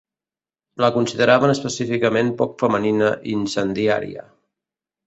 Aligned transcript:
La 0.83 0.89
consideraven 0.95 1.53
específicament 1.55 2.33
poc 2.41 2.59
femenina 2.65 3.13
i 3.19 3.39
incendiària. 3.43 4.29